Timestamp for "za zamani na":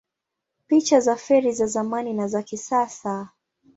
1.53-2.27